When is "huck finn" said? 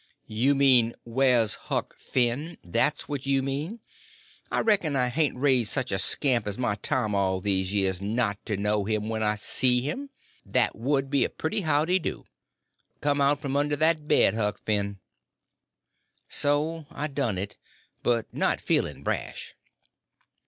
14.33-14.97